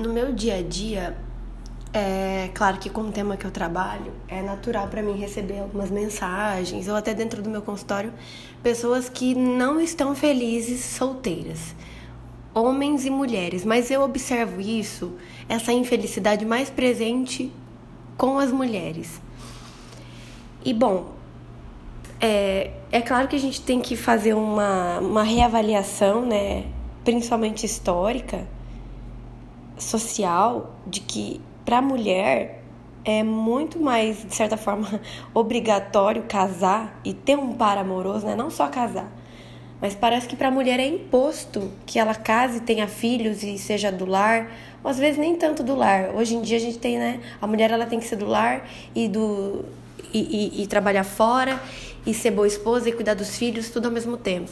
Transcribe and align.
No 0.00 0.14
meu 0.14 0.32
dia 0.32 0.56
a 0.56 0.62
dia, 0.62 1.14
é 1.92 2.48
claro 2.54 2.78
que 2.78 2.88
com 2.88 3.02
o 3.02 3.12
tema 3.12 3.36
que 3.36 3.44
eu 3.44 3.50
trabalho, 3.50 4.14
é 4.28 4.40
natural 4.40 4.88
para 4.88 5.02
mim 5.02 5.18
receber 5.18 5.58
algumas 5.58 5.90
mensagens 5.90 6.88
ou 6.88 6.96
até 6.96 7.12
dentro 7.12 7.42
do 7.42 7.50
meu 7.50 7.60
consultório, 7.60 8.10
pessoas 8.62 9.10
que 9.10 9.34
não 9.34 9.78
estão 9.78 10.14
felizes 10.14 10.82
solteiras. 10.82 11.74
Homens 12.54 13.04
e 13.04 13.10
mulheres, 13.10 13.62
mas 13.62 13.90
eu 13.90 14.00
observo 14.00 14.58
isso, 14.58 15.12
essa 15.46 15.70
infelicidade 15.70 16.46
mais 16.46 16.70
presente 16.70 17.52
com 18.16 18.38
as 18.38 18.50
mulheres. 18.50 19.20
E 20.64 20.72
bom, 20.72 21.12
é, 22.18 22.70
é 22.90 23.02
claro 23.02 23.28
que 23.28 23.36
a 23.36 23.40
gente 23.40 23.60
tem 23.60 23.82
que 23.82 23.96
fazer 23.96 24.32
uma, 24.32 24.98
uma 25.00 25.22
reavaliação, 25.22 26.24
né, 26.24 26.64
principalmente 27.04 27.66
histórica, 27.66 28.48
social, 29.80 30.74
de 30.86 31.00
que 31.00 31.40
para 31.64 31.80
mulher 31.80 32.62
é 33.04 33.22
muito 33.22 33.80
mais, 33.80 34.24
de 34.24 34.34
certa 34.34 34.56
forma, 34.56 35.00
obrigatório 35.32 36.22
casar 36.24 37.00
e 37.04 37.14
ter 37.14 37.36
um 37.36 37.54
par 37.54 37.78
amoroso, 37.78 38.26
né? 38.26 38.34
Não 38.34 38.50
só 38.50 38.68
casar. 38.68 39.10
Mas 39.80 39.94
parece 39.94 40.28
que 40.28 40.36
para 40.36 40.48
a 40.48 40.50
mulher 40.50 40.78
é 40.78 40.86
imposto 40.86 41.70
que 41.86 41.98
ela 41.98 42.14
case, 42.14 42.60
tenha 42.60 42.86
filhos 42.86 43.42
e 43.42 43.56
seja 43.56 43.90
do 43.90 44.04
lar, 44.04 44.50
ou 44.84 44.90
às 44.90 44.98
vezes 44.98 45.18
nem 45.18 45.34
tanto 45.36 45.62
do 45.62 45.74
lar. 45.74 46.14
Hoje 46.14 46.34
em 46.34 46.42
dia 46.42 46.58
a 46.58 46.60
gente 46.60 46.78
tem, 46.78 46.98
né? 46.98 47.20
A 47.40 47.46
mulher 47.46 47.70
ela 47.70 47.86
tem 47.86 47.98
que 47.98 48.04
ser 48.04 48.16
do 48.16 48.26
lar 48.26 48.68
e 48.94 49.08
do 49.08 49.64
e, 50.12 50.18
e, 50.58 50.62
e 50.62 50.66
trabalhar 50.66 51.04
fora 51.04 51.60
e 52.06 52.12
ser 52.12 52.30
boa 52.30 52.46
esposa 52.46 52.88
e 52.88 52.92
cuidar 52.92 53.14
dos 53.14 53.36
filhos 53.36 53.70
tudo 53.70 53.86
ao 53.86 53.92
mesmo 53.92 54.16
tempo. 54.16 54.50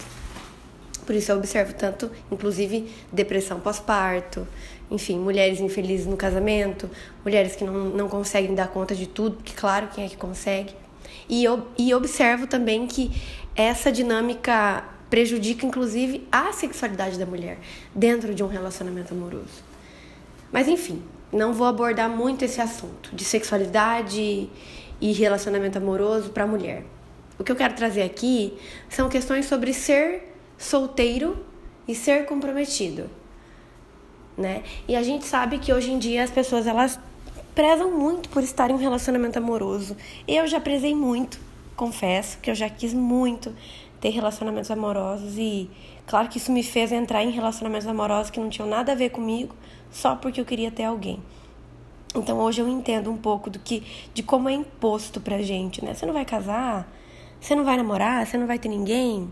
Por 1.05 1.15
isso 1.15 1.33
eu 1.33 1.39
observo 1.39 1.73
tanto, 1.73 2.11
inclusive, 2.31 2.91
depressão 3.11 3.59
pós-parto, 3.61 4.47
enfim, 4.91 5.19
mulheres 5.19 5.61
infelizes 5.61 6.07
no 6.07 6.17
casamento, 6.17 6.89
mulheres 7.25 7.55
que 7.55 7.65
não, 7.65 7.73
não 7.91 8.09
conseguem 8.09 8.55
dar 8.55 8.69
conta 8.69 8.95
de 8.95 9.07
tudo, 9.07 9.37
porque, 9.37 9.53
claro, 9.55 9.89
quem 9.95 10.05
é 10.05 10.09
que 10.09 10.17
consegue? 10.17 10.75
E, 11.29 11.45
e 11.77 11.95
observo 11.95 12.47
também 12.47 12.87
que 12.87 13.11
essa 13.55 13.93
dinâmica 13.93 14.85
prejudica, 15.11 15.67
inclusive, 15.67 16.27
a 16.33 16.53
sexualidade 16.53 17.19
da 17.19 17.27
mulher 17.27 17.59
dentro 17.95 18.35
de 18.35 18.43
um 18.43 18.47
relacionamento 18.47 19.13
amoroso. 19.13 19.63
Mas, 20.51 20.69
enfim, 20.69 21.03
não 21.31 21.53
vou 21.53 21.67
abordar 21.67 22.09
muito 22.09 22.45
esse 22.45 22.61
assunto 22.61 23.15
de 23.15 23.25
sexualidade 23.25 24.49
e 25.01 25.13
relacionamento 25.13 25.77
amoroso 25.77 26.31
para 26.31 26.45
a 26.45 26.47
mulher. 26.47 26.85
O 27.39 27.45
que 27.45 27.53
eu 27.53 27.57
quero 27.57 27.75
trazer 27.75 28.03
aqui 28.03 28.55
são 28.89 29.09
questões 29.09 29.47
sobre 29.47 29.73
ser 29.73 30.35
solteiro 30.57 31.45
e 31.87 31.95
ser 31.95 32.25
comprometido 32.25 33.18
né? 34.39 34.63
E 34.87 34.95
a 34.95 35.03
gente 35.03 35.27
sabe 35.27 35.59
que 35.59 35.73
hoje 35.73 35.91
em 35.91 35.99
dia 35.99 36.23
as 36.23 36.31
pessoas 36.31 36.67
elas 36.67 36.99
prezam 37.55 37.91
muito 37.91 38.29
por 38.29 38.43
estar 38.43 38.71
em 38.71 38.75
um 38.75 38.77
relacionamento 38.77 39.37
amoroso. 39.37 39.97
Eu 40.27 40.47
já 40.47 40.61
prezei 40.61 40.95
muito, 40.95 41.41
confesso 41.77 42.39
que 42.39 42.49
eu 42.49 42.55
já 42.55 42.71
quis 42.71 42.95
muito 42.95 43.53
ter 44.01 44.11
relacionamentos 44.11 44.71
amorosos 44.71 45.37
e 45.37 45.69
claro 46.07 46.29
que 46.29 46.39
isso 46.39 46.53
me 46.53 46.63
fez 46.63 46.93
entrar 46.93 47.25
em 47.25 47.31
relacionamentos 47.31 47.89
amorosos 47.89 48.31
que 48.31 48.39
não 48.39 48.49
tinham 48.49 48.69
nada 48.69 48.93
a 48.93 48.95
ver 48.95 49.11
comigo, 49.11 49.57
só 49.91 50.15
porque 50.15 50.41
eu 50.41 50.45
queria 50.45 50.71
ter 50.71 50.85
alguém. 50.85 51.21
Então 52.15 52.39
hoje 52.39 52.61
eu 52.61 52.69
entendo 52.69 53.11
um 53.11 53.17
pouco 53.17 53.51
do 53.51 53.59
que 53.59 53.83
de 54.15 54.23
como 54.23 54.49
é 54.49 54.53
imposto 54.53 55.21
pra 55.21 55.43
gente, 55.43 55.85
né? 55.85 55.95
Você 55.95 56.07
não 56.07 56.15
vai 56.15 56.25
casar, 56.25 56.89
você 57.41 57.57
não 57.57 57.65
vai 57.65 57.77
namorar, 57.77 58.25
você 58.25 58.39
não 58.39 58.47
vai 58.47 58.59
ter 58.59 58.69
ninguém. 58.69 59.29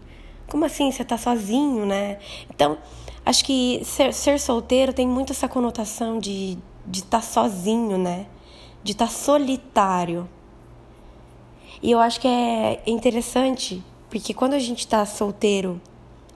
Como 0.48 0.64
assim? 0.64 0.90
Você 0.90 1.04
tá 1.04 1.16
sozinho, 1.16 1.86
né? 1.86 2.18
Então, 2.50 2.78
Acho 3.26 3.44
que 3.44 3.82
ser, 3.84 4.14
ser 4.14 4.38
solteiro 4.38 4.92
tem 4.92 5.04
muito 5.04 5.32
essa 5.32 5.48
conotação 5.48 6.16
de 6.20 6.56
estar 6.92 7.18
tá 7.18 7.20
sozinho, 7.20 7.98
né? 7.98 8.26
De 8.84 8.92
estar 8.92 9.06
tá 9.06 9.10
solitário. 9.10 10.28
E 11.82 11.90
eu 11.90 11.98
acho 11.98 12.20
que 12.20 12.28
é 12.28 12.80
interessante, 12.86 13.82
porque 14.08 14.32
quando 14.32 14.54
a 14.54 14.60
gente 14.60 14.78
está 14.78 15.04
solteiro 15.04 15.80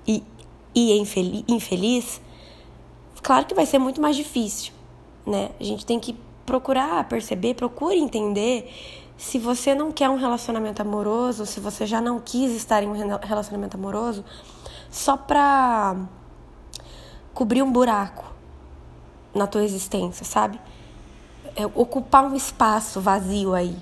e, 0.05 0.25
e 0.75 0.99
infeliz, 0.99 1.45
infeliz, 1.47 2.21
claro 3.23 3.47
que 3.47 3.55
vai 3.55 3.67
ser 3.67 3.79
muito 3.79 4.01
mais 4.01 4.17
difícil, 4.17 4.73
né? 5.25 5.51
A 5.61 5.63
gente 5.63 5.87
tem 5.87 6.01
que 6.01 6.17
procurar 6.45 7.09
perceber, 7.09 7.55
procure 7.55 8.01
entender 8.01 8.69
se 9.17 9.39
você 9.39 9.77
não 9.77 9.93
quer 9.93 10.11
um 10.11 10.17
relacionamento 10.17 10.83
amoroso, 10.83 11.47
se 11.47 11.61
você 11.61 11.87
já 11.87 12.01
não 12.01 12.19
quis 12.19 12.51
estar 12.51 12.83
em 12.83 12.89
um 12.89 12.95
relacionamento 13.23 13.77
amoroso, 13.77 14.25
só 14.91 15.17
pra 15.17 15.97
cobrir 17.35 17.63
um 17.63 17.73
buraco 17.73 18.25
na 19.35 19.47
tua 19.47 19.65
existência, 19.65 20.25
sabe? 20.25 20.61
É 21.57 21.67
ocupar 21.67 22.25
um 22.25 22.35
espaço 22.35 23.01
vazio 23.01 23.55
aí, 23.55 23.77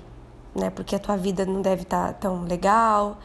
né? 0.55 0.69
Porque 0.69 0.95
a 0.95 0.99
tua 0.99 1.17
vida 1.17 1.45
não 1.45 1.61
deve 1.61 1.83
estar 1.83 2.07
tá 2.07 2.13
tão 2.13 2.43
legal, 2.43 3.17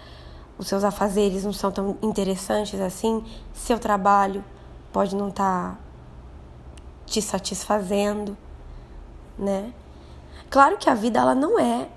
os 0.58 0.68
seus 0.68 0.84
afazeres 0.84 1.44
não 1.44 1.52
são 1.52 1.70
tão 1.70 1.96
interessantes 2.02 2.80
assim, 2.80 3.24
seu 3.52 3.78
trabalho 3.78 4.44
pode 4.92 5.16
não 5.16 5.28
estar 5.28 5.72
tá 5.72 5.78
te 7.06 7.20
satisfazendo, 7.20 8.36
né? 9.38 9.72
Claro 10.48 10.76
que 10.76 10.88
a 10.88 10.94
vida 10.94 11.18
ela 11.18 11.34
não 11.34 11.58
é 11.58 11.88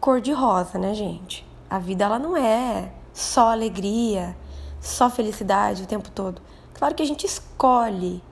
cor 0.00 0.20
de 0.20 0.32
rosa, 0.32 0.78
né, 0.78 0.94
gente? 0.94 1.46
A 1.68 1.78
vida 1.78 2.04
ela 2.04 2.18
não 2.18 2.36
é 2.36 2.90
só 3.12 3.50
alegria, 3.50 4.36
só 4.80 5.10
felicidade 5.10 5.82
o 5.82 5.86
tempo 5.86 6.10
todo. 6.10 6.40
Claro 6.78 6.94
que 6.94 7.02
a 7.02 7.06
gente 7.06 7.26
escolhe 7.26 8.22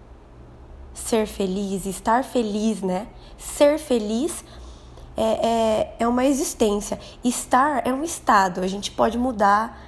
ser 0.95 1.27
feliz, 1.27 1.85
estar 1.85 2.25
feliz, 2.25 2.81
né? 2.81 3.09
Ser 3.37 3.79
feliz 3.79 4.45
é, 5.17 5.23
é, 5.23 5.97
é 6.01 6.09
uma 6.09 6.25
existência. 6.25 6.99
Estar 7.25 7.87
é 7.87 7.93
um 7.93 8.05
estado. 8.05 8.61
A 8.61 8.67
gente 8.69 8.93
pode 8.93 9.19
mudar, 9.19 9.83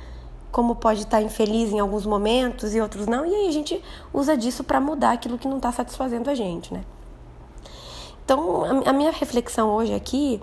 como 0.50 0.74
pode 0.74 1.02
estar 1.02 1.22
infeliz 1.22 1.70
em 1.72 1.78
alguns 1.78 2.04
momentos 2.04 2.74
e 2.74 2.80
outros 2.80 3.06
não. 3.06 3.24
E 3.24 3.34
aí 3.34 3.48
a 3.48 3.52
gente 3.52 3.82
usa 4.12 4.36
disso 4.36 4.64
para 4.64 4.80
mudar 4.80 5.12
aquilo 5.12 5.38
que 5.38 5.46
não 5.46 5.58
está 5.58 5.70
satisfazendo 5.70 6.28
a 6.28 6.34
gente, 6.34 6.75
né? 6.75 6.84
Então, 8.25 8.82
a 8.84 8.92
minha 8.92 9.10
reflexão 9.10 9.70
hoje 9.70 9.94
aqui 9.94 10.42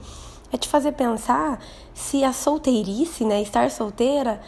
é 0.51 0.57
te 0.57 0.67
fazer 0.67 0.93
pensar 0.93 1.59
se 1.93 2.23
a 2.23 2.33
solteirice, 2.33 3.23
né, 3.23 3.41
estar 3.41 3.69
solteira, 3.69 4.41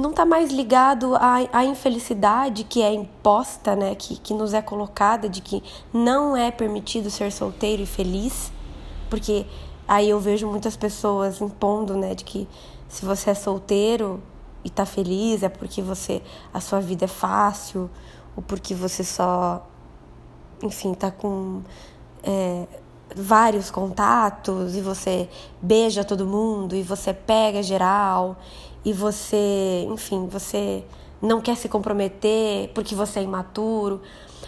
não 0.00 0.10
está 0.10 0.24
mais 0.24 0.50
ligado 0.50 1.14
à, 1.16 1.36
à, 1.52 1.64
infelicidade 1.64 2.64
que 2.64 2.82
é 2.82 2.92
imposta, 2.92 3.74
né, 3.74 3.94
que, 3.94 4.16
que 4.18 4.34
nos 4.34 4.54
é 4.54 4.62
colocada, 4.62 5.28
de 5.28 5.40
que 5.40 5.62
não 5.92 6.36
é 6.36 6.50
permitido 6.50 7.10
ser 7.10 7.32
solteiro 7.32 7.82
e 7.82 7.86
feliz, 7.86 8.52
porque 9.08 9.46
aí 9.86 10.10
eu 10.10 10.20
vejo 10.20 10.46
muitas 10.46 10.76
pessoas 10.76 11.40
impondo, 11.40 11.96
né, 11.96 12.14
de 12.14 12.24
que 12.24 12.48
se 12.88 13.04
você 13.04 13.30
é 13.30 13.34
solteiro 13.34 14.22
e 14.64 14.68
está 14.68 14.86
feliz 14.86 15.42
é 15.42 15.48
porque 15.48 15.82
você 15.82 16.22
a 16.52 16.60
sua 16.60 16.80
vida 16.80 17.04
é 17.04 17.08
fácil 17.08 17.90
ou 18.34 18.42
porque 18.42 18.74
você 18.74 19.04
só, 19.04 19.66
enfim, 20.62 20.92
está 20.92 21.10
com 21.10 21.62
é, 22.22 22.66
vários 23.14 23.70
contatos 23.70 24.76
e 24.76 24.80
você 24.80 25.28
beija 25.60 26.04
todo 26.04 26.26
mundo 26.26 26.74
e 26.74 26.82
você 26.82 27.12
pega 27.12 27.62
geral 27.62 28.36
e 28.84 28.92
você, 28.92 29.86
enfim, 29.90 30.26
você 30.26 30.84
não 31.20 31.40
quer 31.40 31.56
se 31.56 31.68
comprometer 31.68 32.70
porque 32.74 32.94
você 32.94 33.20
é 33.20 33.22
imaturo. 33.22 34.00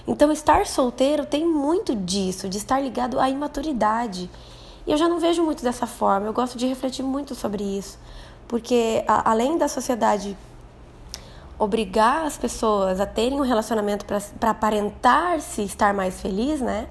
Então, 0.07 0.31
estar 0.33 0.67
solteiro 0.67 1.27
tem 1.27 1.47
muito 1.47 1.95
disso, 1.95 2.49
de 2.49 2.59
estar 2.59 2.81
ligado 2.81 3.19
à 3.19 3.29
imaturidade. 3.29 4.31
E 4.87 4.93
eu 4.93 4.97
já 4.97 5.09
não 5.09 5.19
vejo 5.19 5.43
muito 5.43 5.63
dessa 5.63 5.87
forma, 5.87 6.27
eu 6.27 6.33
gosto 6.33 6.57
de 6.57 6.67
refletir 6.67 7.03
muito 7.03 7.35
sobre 7.35 7.63
isso, 7.63 7.99
porque 8.49 9.05
a, 9.07 9.31
além 9.31 9.59
da 9.59 9.69
sociedade 9.69 10.37
obrigar 11.59 12.25
as 12.25 12.39
pessoas 12.39 13.01
a 13.01 13.07
terem 13.07 13.39
um 13.39 13.45
relacionamento 13.45 14.07
para 14.07 14.51
aparentar-se 14.51 15.63
estar 15.63 15.93
mais 15.93 16.19
feliz, 16.19 16.59
né? 16.61 16.89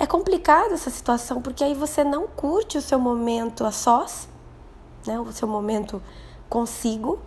É 0.00 0.06
complicado 0.06 0.72
essa 0.72 0.90
situação, 0.90 1.40
porque 1.40 1.62
aí 1.62 1.74
você 1.74 2.02
não 2.02 2.26
curte 2.26 2.76
o 2.76 2.82
seu 2.82 2.98
momento 2.98 3.64
a 3.64 3.70
sós, 3.70 4.28
né? 5.06 5.20
O 5.20 5.30
seu 5.30 5.46
momento 5.46 6.02
consigo, 6.52 7.18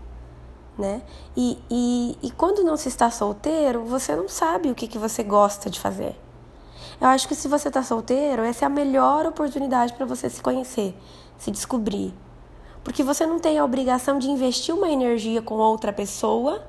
né? 0.77 1.01
E, 1.35 1.57
e, 1.67 2.17
e 2.21 2.29
quando 2.29 2.63
não 2.63 2.77
se 2.77 2.89
está 2.89 3.09
solteiro, 3.09 3.83
você 3.83 4.15
não 4.15 4.29
sabe 4.29 4.69
o 4.69 4.75
que, 4.75 4.87
que 4.87 4.99
você 4.99 5.23
gosta 5.23 5.67
de 5.67 5.79
fazer. 5.79 6.15
Eu 7.01 7.07
acho 7.07 7.27
que 7.27 7.33
se 7.33 7.47
você 7.47 7.69
está 7.69 7.81
solteiro, 7.81 8.43
essa 8.43 8.65
é 8.65 8.67
a 8.67 8.69
melhor 8.69 9.25
oportunidade 9.25 9.93
para 9.93 10.05
você 10.05 10.29
se 10.29 10.39
conhecer, 10.43 10.95
se 11.39 11.49
descobrir. 11.49 12.13
Porque 12.83 13.01
você 13.01 13.25
não 13.25 13.39
tem 13.39 13.57
a 13.57 13.65
obrigação 13.65 14.19
de 14.19 14.29
investir 14.29 14.75
uma 14.75 14.89
energia 14.89 15.41
com 15.41 15.55
outra 15.55 15.91
pessoa, 15.91 16.63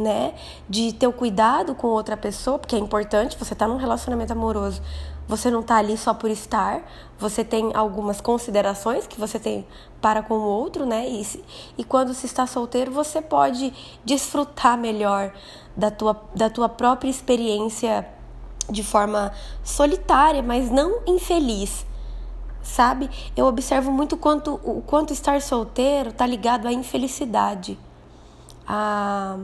né? 0.00 0.34
De 0.66 0.94
ter 0.94 1.06
o 1.06 1.12
cuidado 1.12 1.74
com 1.74 1.88
outra 1.88 2.16
pessoa, 2.16 2.58
porque 2.58 2.74
é 2.74 2.78
importante, 2.78 3.36
você 3.36 3.52
está 3.52 3.68
num 3.68 3.76
relacionamento 3.76 4.32
amoroso. 4.32 4.80
Você 5.28 5.50
não 5.50 5.60
está 5.60 5.76
ali 5.76 5.98
só 5.98 6.14
por 6.14 6.30
estar, 6.30 6.80
você 7.18 7.44
tem 7.44 7.70
algumas 7.74 8.18
considerações 8.18 9.06
que 9.06 9.20
você 9.20 9.38
tem 9.38 9.66
para 10.00 10.22
com 10.22 10.34
o 10.34 10.42
outro, 10.42 10.86
né? 10.86 11.06
E, 11.06 11.44
e 11.76 11.84
quando 11.84 12.14
se 12.14 12.24
está 12.24 12.46
solteiro, 12.46 12.90
você 12.90 13.20
pode 13.20 13.74
desfrutar 14.02 14.78
melhor 14.78 15.30
da 15.76 15.90
tua, 15.90 16.18
da 16.34 16.48
tua 16.48 16.66
própria 16.66 17.10
experiência 17.10 18.08
de 18.70 18.82
forma 18.82 19.30
solitária, 19.62 20.42
mas 20.42 20.70
não 20.70 21.02
infeliz. 21.06 21.84
Sabe? 22.62 23.10
Eu 23.36 23.46
observo 23.46 23.90
muito 23.90 24.16
quanto, 24.16 24.58
o 24.64 24.82
quanto 24.86 25.12
estar 25.12 25.40
solteiro 25.42 26.08
está 26.08 26.26
ligado 26.26 26.66
à 26.66 26.72
infelicidade. 26.72 27.78
A, 28.66 29.38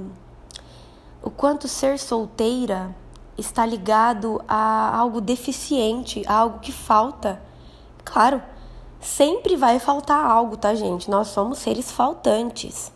o 1.23 1.31
quanto 1.31 1.69
ser 1.69 1.99
solteira 1.99 2.95
está 3.37 3.67
ligado 3.67 4.43
a 4.47 4.97
algo 4.97 5.21
deficiente, 5.21 6.23
a 6.27 6.35
algo 6.35 6.59
que 6.61 6.73
falta. 6.73 7.43
Claro, 8.05 8.43
sempre 9.01 9.57
vai 9.57 9.79
faltar 9.79 10.25
algo, 10.25 10.57
tá, 10.57 10.75
gente? 10.75 11.11
Nós 11.11 11.29
somos 11.29 11.59
seres 11.59 11.91
faltantes. 11.91 12.93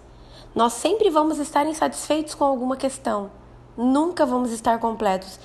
Nós 0.54 0.72
sempre 0.72 1.10
vamos 1.10 1.38
estar 1.38 1.66
insatisfeitos 1.66 2.34
com 2.34 2.44
alguma 2.44 2.76
questão. 2.76 3.30
Nunca 3.76 4.26
vamos 4.26 4.50
estar 4.50 4.78
completos, 4.78 5.38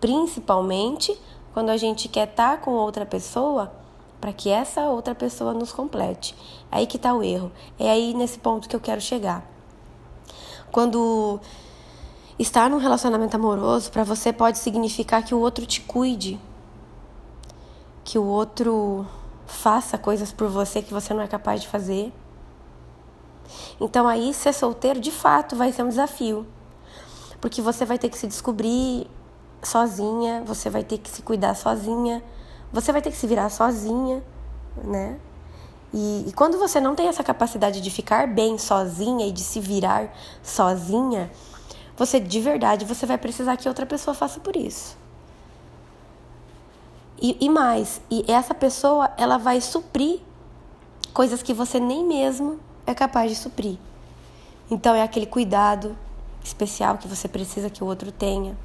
principalmente 0.00 1.18
quando 1.52 1.70
a 1.70 1.76
gente 1.76 2.08
quer 2.08 2.28
estar 2.28 2.60
com 2.60 2.72
outra 2.72 3.04
pessoa 3.04 3.72
para 4.20 4.32
que 4.32 4.50
essa 4.50 4.82
outra 4.82 5.16
pessoa 5.16 5.52
nos 5.52 5.72
complete. 5.72 6.34
Aí 6.70 6.86
que 6.86 6.96
está 6.96 7.12
o 7.12 7.22
erro. 7.24 7.50
É 7.78 7.90
aí 7.90 8.14
nesse 8.14 8.38
ponto 8.38 8.68
que 8.68 8.76
eu 8.76 8.80
quero 8.80 9.00
chegar. 9.00 9.44
Quando 10.70 11.40
estar 12.38 12.68
num 12.70 12.78
relacionamento 12.78 13.36
amoroso 13.36 13.90
para 13.90 14.04
você 14.04 14.32
pode 14.32 14.58
significar 14.58 15.22
que 15.24 15.34
o 15.34 15.38
outro 15.38 15.66
te 15.66 15.80
cuide, 15.80 16.40
que 18.04 18.18
o 18.18 18.24
outro 18.24 19.06
faça 19.46 19.98
coisas 19.98 20.32
por 20.32 20.48
você 20.48 20.82
que 20.82 20.92
você 20.92 21.12
não 21.12 21.22
é 21.22 21.28
capaz 21.28 21.60
de 21.60 21.68
fazer. 21.68 22.12
Então 23.80 24.08
aí 24.08 24.32
ser 24.32 24.52
solteiro 24.52 25.00
de 25.00 25.10
fato 25.10 25.56
vai 25.56 25.72
ser 25.72 25.82
um 25.82 25.88
desafio. 25.88 26.46
Porque 27.40 27.60
você 27.60 27.84
vai 27.84 27.98
ter 27.98 28.08
que 28.08 28.16
se 28.16 28.26
descobrir 28.26 29.06
sozinha, 29.62 30.42
você 30.46 30.70
vai 30.70 30.82
ter 30.82 30.98
que 30.98 31.10
se 31.10 31.22
cuidar 31.22 31.54
sozinha, 31.54 32.22
você 32.72 32.92
vai 32.92 33.02
ter 33.02 33.10
que 33.10 33.16
se 33.16 33.26
virar 33.26 33.50
sozinha, 33.50 34.22
né? 34.82 35.18
E, 35.92 36.24
e 36.28 36.32
quando 36.32 36.58
você 36.58 36.80
não 36.80 36.94
tem 36.94 37.08
essa 37.08 37.22
capacidade 37.22 37.80
de 37.80 37.90
ficar 37.90 38.26
bem 38.26 38.56
sozinha 38.56 39.26
e 39.26 39.32
de 39.32 39.42
se 39.42 39.60
virar 39.60 40.10
sozinha, 40.42 41.30
você 41.96 42.18
de 42.18 42.40
verdade 42.40 42.84
você 42.84 43.06
vai 43.06 43.18
precisar 43.18 43.56
que 43.56 43.68
outra 43.68 43.86
pessoa 43.86 44.14
faça 44.14 44.40
por 44.40 44.56
isso. 44.56 44.96
E, 47.20 47.36
e 47.40 47.48
mais, 47.48 48.00
e 48.10 48.24
essa 48.26 48.52
pessoa 48.52 49.10
ela 49.16 49.38
vai 49.38 49.60
suprir 49.60 50.20
coisas 51.12 51.42
que 51.42 51.54
você 51.54 51.78
nem 51.78 52.04
mesmo 52.04 52.58
é 52.86 52.94
capaz 52.94 53.30
de 53.30 53.36
suprir. 53.36 53.78
Então 54.70 54.94
é 54.94 55.02
aquele 55.02 55.26
cuidado 55.26 55.96
especial 56.42 56.98
que 56.98 57.06
você 57.06 57.28
precisa 57.28 57.70
que 57.70 57.84
o 57.84 57.86
outro 57.86 58.10
tenha. 58.10 58.56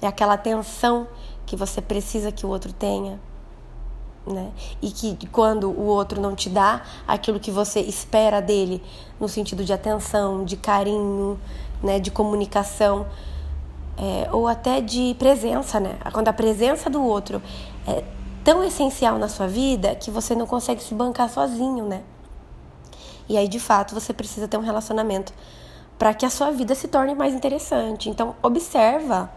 É 0.00 0.06
aquela 0.06 0.34
atenção 0.34 1.06
que 1.44 1.56
você 1.56 1.82
precisa 1.82 2.32
que 2.32 2.46
o 2.46 2.48
outro 2.48 2.72
tenha. 2.72 3.20
Né? 4.26 4.52
E 4.80 4.90
que 4.90 5.26
quando 5.26 5.68
o 5.70 5.84
outro 5.84 6.20
não 6.20 6.34
te 6.34 6.48
dá 6.48 6.82
aquilo 7.06 7.40
que 7.40 7.50
você 7.50 7.80
espera 7.80 8.40
dele, 8.40 8.82
no 9.18 9.28
sentido 9.28 9.64
de 9.64 9.72
atenção, 9.72 10.44
de 10.44 10.56
carinho, 10.56 11.38
né, 11.82 11.98
de 11.98 12.10
comunicação, 12.10 13.06
é, 13.96 14.28
ou 14.32 14.48
até 14.48 14.80
de 14.80 15.14
presença, 15.18 15.78
né? 15.78 15.98
Quando 16.12 16.28
a 16.28 16.32
presença 16.32 16.88
do 16.88 17.02
outro 17.02 17.42
é 17.86 18.02
tão 18.42 18.64
essencial 18.64 19.18
na 19.18 19.28
sua 19.28 19.46
vida 19.46 19.94
que 19.94 20.10
você 20.10 20.34
não 20.34 20.46
consegue 20.46 20.82
se 20.82 20.94
bancar 20.94 21.28
sozinho, 21.28 21.84
né? 21.84 22.02
E 23.28 23.36
aí, 23.36 23.46
de 23.46 23.60
fato, 23.60 23.94
você 23.94 24.12
precisa 24.12 24.48
ter 24.48 24.56
um 24.56 24.62
relacionamento 24.62 25.32
para 25.98 26.14
que 26.14 26.24
a 26.24 26.30
sua 26.30 26.50
vida 26.50 26.74
se 26.74 26.88
torne 26.88 27.14
mais 27.14 27.34
interessante. 27.34 28.08
Então, 28.08 28.34
observa 28.42 29.30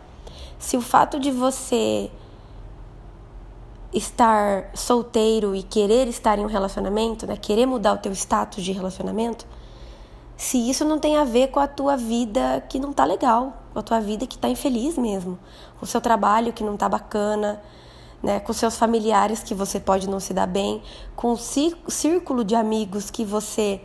se 0.58 0.78
o 0.78 0.82
fato 0.82 1.20
de 1.20 1.30
você 1.30 2.10
estar 3.94 4.72
solteiro 4.74 5.54
e 5.54 5.62
querer 5.62 6.08
estar 6.08 6.40
em 6.40 6.44
um 6.44 6.48
relacionamento, 6.48 7.28
né, 7.28 7.38
querer 7.38 7.66
mudar 7.66 7.94
o 7.94 7.98
teu 7.98 8.12
status 8.14 8.64
de 8.64 8.72
relacionamento, 8.72 9.46
se 10.36 10.58
isso 10.70 10.84
não 10.84 11.00
tem 11.00 11.18
a 11.18 11.24
ver 11.24 11.50
com 11.50 11.60
a 11.60 11.68
tua 11.68 11.96
vida 11.96 12.64
que 12.68 12.80
não 12.80 12.92
tá 12.92 13.06
legal, 13.06 13.54
com 13.74 13.80
a 13.80 13.84
tua 13.84 14.00
vida 14.00 14.26
que 14.28 14.38
tá 14.38 14.50
infeliz 14.50 14.98
mesmo, 14.98 15.38
com 15.80 15.86
o 15.86 15.88
seu 15.88 16.02
trabalho 16.02 16.54
que 16.54 16.64
não 16.64 16.76
tá 16.76 16.90
bacana, 16.90 17.62
né, 18.22 18.40
com 18.40 18.54
seus 18.54 18.78
familiares 18.78 19.44
que 19.44 19.54
você 19.54 19.80
pode 19.80 20.10
não 20.10 20.20
se 20.20 20.34
dar 20.34 20.48
bem, 20.48 20.82
com 21.16 21.34
o 21.34 21.38
círculo 21.38 22.44
de 22.44 22.56
amigos 22.56 23.12
que 23.12 23.26
você 23.26 23.82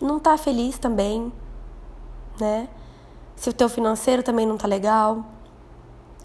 não 0.00 0.18
tá 0.20 0.38
feliz 0.38 0.78
também, 0.78 1.32
né? 2.40 2.68
Se 3.34 3.50
o 3.50 3.52
teu 3.52 3.68
financeiro 3.68 4.22
também 4.22 4.46
não 4.46 4.56
tá 4.56 4.66
legal, 4.66 5.24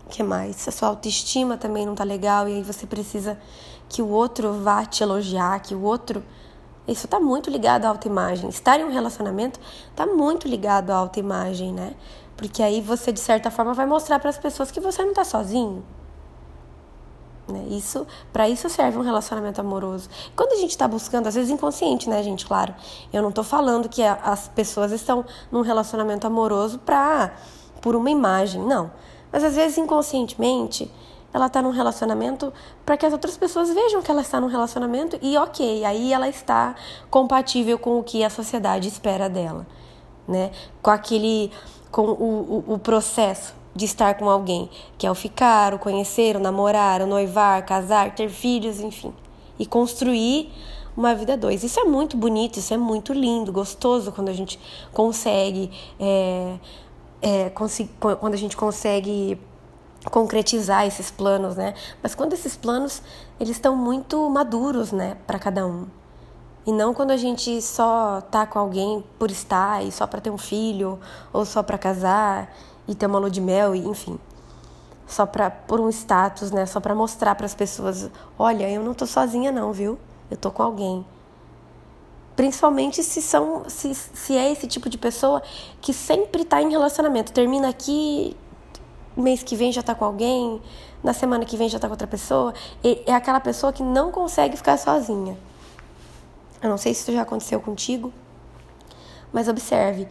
que 0.10 0.22
mais? 0.22 0.58
Se 0.58 0.70
a 0.70 0.72
sua 0.72 0.90
autoestima 0.90 1.58
também 1.58 1.86
não 1.86 1.96
tá 1.96 2.04
legal 2.04 2.48
e 2.48 2.54
aí 2.54 2.64
você 2.64 2.86
precisa 2.86 3.40
que 3.90 4.02
o 4.02 4.10
outro 4.10 4.54
vá 4.54 4.86
te 4.86 5.02
elogiar, 5.02 5.60
que 5.60 5.74
o 5.74 5.82
outro 5.82 6.24
isso 6.88 7.06
está 7.06 7.20
muito 7.20 7.50
ligado 7.50 7.86
à 7.86 7.90
autoimagem. 7.90 8.50
Estar 8.50 8.80
em 8.80 8.84
um 8.84 8.92
relacionamento 8.92 9.60
está 9.90 10.06
muito 10.06 10.48
ligado 10.48 10.92
à 10.92 10.96
autoimagem, 10.96 11.72
né? 11.72 11.94
Porque 12.36 12.62
aí 12.62 12.82
você, 12.82 13.12
de 13.12 13.20
certa 13.20 13.50
forma, 13.50 13.74
vai 13.74 13.86
mostrar 13.86 14.20
para 14.20 14.30
as 14.30 14.38
pessoas 14.38 14.70
que 14.70 14.80
você 14.80 15.02
não 15.02 15.12
está 15.12 15.24
sozinho. 15.24 15.84
Né? 17.48 17.68
Isso, 17.70 18.08
para 18.32 18.48
isso 18.50 18.70
serve 18.70 18.98
um 18.98 19.02
relacionamento 19.02 19.60
amoroso. 19.60 20.10
Quando 20.36 20.54
a 20.54 20.56
gente 20.56 20.72
está 20.72 20.88
buscando, 20.88 21.28
às 21.28 21.36
vezes 21.36 21.52
inconsciente, 21.52 22.10
né, 22.10 22.22
gente? 22.24 22.46
Claro, 22.46 22.74
eu 23.12 23.22
não 23.22 23.30
estou 23.30 23.44
falando 23.44 23.88
que 23.90 24.02
as 24.02 24.48
pessoas 24.48 24.92
estão 24.92 25.26
num 25.52 25.62
relacionamento 25.62 26.26
amoroso 26.26 26.80
para 26.80 27.34
por 27.82 27.96
uma 27.96 28.10
imagem, 28.10 28.62
não. 28.62 28.92
Mas 29.32 29.44
às 29.44 29.56
vezes 29.56 29.78
inconscientemente 29.78 30.92
ela 31.34 31.48
está 31.48 31.62
num 31.62 31.72
relacionamento 31.72 32.54
para 32.86 32.96
que 32.96 33.06
as 33.06 33.12
outras 33.12 33.36
pessoas 33.36 33.74
vejam 33.74 34.02
que 34.02 34.12
ela 34.12 34.22
está 34.22 34.40
num 34.40 34.48
relacionamento 34.48 35.18
e 35.22 35.36
ok, 35.38 35.84
aí 35.84 36.14
ela 36.14 36.30
está 36.30 36.76
compatível 37.10 37.80
com 37.80 38.00
o 38.00 38.04
que 38.04 38.24
a 38.24 38.30
sociedade 38.30 38.88
espera 38.88 39.28
dela, 39.28 39.66
né? 40.28 40.52
Com 40.82 40.92
aquele, 40.92 41.52
com 41.92 42.04
o, 42.04 42.64
o, 42.68 42.74
o 42.76 42.80
processo 42.80 43.56
de 43.76 43.86
estar 43.86 44.14
com 44.16 44.30
alguém, 44.30 44.70
que 44.98 45.08
é 45.08 45.12
o 45.12 45.16
ficar, 45.16 45.74
o 45.74 45.80
conhecer, 45.80 46.36
o 46.36 46.40
namorar, 46.40 47.02
o 47.02 47.08
noivar, 47.08 47.66
casar, 47.66 48.14
ter 48.14 48.30
filhos, 48.30 48.80
enfim, 48.80 49.12
e 49.58 49.66
construir 49.66 50.54
uma 50.96 51.16
vida 51.16 51.36
dois. 51.36 51.64
Isso 51.64 51.80
é 51.80 51.84
muito 51.84 52.16
bonito, 52.16 52.58
isso 52.58 52.72
é 52.72 52.78
muito 52.78 53.14
lindo, 53.14 53.52
gostoso 53.52 54.12
quando 54.12 54.30
a 54.30 54.34
gente 54.34 54.60
consegue, 54.94 55.72
é, 56.00 56.56
é, 57.20 57.50
quando 57.50 58.34
a 58.36 58.38
gente 58.38 58.56
consegue 58.56 59.40
concretizar 60.10 60.86
esses 60.86 61.10
planos, 61.10 61.56
né? 61.56 61.74
Mas 62.02 62.14
quando 62.16 62.34
esses 62.34 62.56
planos 62.56 63.02
eles 63.40 63.56
estão 63.56 63.76
muito 63.76 64.30
maduros, 64.30 64.92
né, 64.92 65.18
para 65.26 65.40
cada 65.40 65.66
um. 65.66 65.88
E 66.66 66.72
não 66.72 66.94
quando 66.94 67.12
a 67.12 67.18
gente 67.18 67.62
só 67.62 68.22
tá 68.22 68.46
com 68.46 68.58
alguém 68.58 69.04
por 69.20 69.30
estar 69.30 69.84
e 69.84 69.92
só 69.92 70.08
para 70.08 70.22
ter 70.22 70.30
um 70.30 70.38
filho 70.38 70.98
ou 71.34 71.46
só 71.46 71.62
para 71.62 71.78
casar 71.78 72.54
e 72.88 72.96
ter 72.96 73.06
uma 73.06 73.20
lua 73.20 73.30
de 73.30 73.42
mel 73.42 73.76
e 73.76 73.80
enfim. 73.80 74.18
Só 75.06 75.26
para 75.26 75.50
por 75.50 75.82
um 75.82 75.90
status, 75.90 76.52
né? 76.52 76.66
Só 76.66 76.80
para 76.80 76.96
mostrar 76.96 77.36
para 77.36 77.46
as 77.46 77.54
pessoas, 77.54 78.10
olha, 78.40 78.70
eu 78.70 78.82
não 78.82 78.94
tô 78.94 79.06
sozinha 79.06 79.52
não, 79.52 79.74
viu? 79.74 80.00
Eu 80.32 80.38
tô 80.38 80.50
com 80.52 80.64
alguém. 80.64 81.06
Principalmente 82.36 83.04
se 83.04 83.22
são 83.22 83.64
se, 83.68 83.94
se 83.94 84.38
é 84.38 84.50
esse 84.52 84.66
tipo 84.66 84.90
de 84.90 84.98
pessoa 84.98 85.44
que 85.82 85.94
sempre 85.94 86.46
tá 86.46 86.62
em 86.62 86.72
relacionamento, 86.72 87.34
termina 87.34 87.68
aqui, 87.68 88.38
mês 89.16 89.44
que 89.44 89.56
vem 89.56 89.72
já 89.72 89.84
tá 89.84 89.94
com 89.94 90.06
alguém, 90.06 90.62
na 91.04 91.14
semana 91.14 91.46
que 91.46 91.58
vem 91.58 91.70
já 91.70 91.80
tá 91.80 91.88
com 91.88 91.94
outra 91.94 92.08
pessoa. 92.08 92.54
É 93.06 93.14
aquela 93.14 93.40
pessoa 93.40 93.72
que 93.72 93.84
não 93.84 94.12
consegue 94.12 94.58
ficar 94.58 94.78
sozinha. 94.78 95.38
Eu 96.62 96.70
não 96.70 96.78
sei 96.78 96.94
se 96.94 97.02
isso 97.02 97.12
já 97.12 97.24
aconteceu 97.24 97.60
contigo, 97.60 98.14
mas 99.32 99.48
observe 99.48 100.08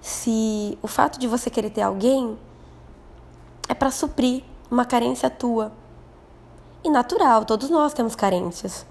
se 0.00 0.76
o 0.82 0.88
fato 0.88 1.18
de 1.18 1.28
você 1.28 1.48
querer 1.48 1.70
ter 1.70 1.82
alguém 1.82 2.36
é 3.68 3.74
para 3.74 3.90
suprir 3.90 4.42
uma 4.70 4.84
carência 4.84 5.30
tua. 5.30 5.72
E 6.82 6.90
natural, 6.90 7.44
todos 7.44 7.70
nós 7.70 7.94
temos 7.94 8.16
carências. 8.16 8.84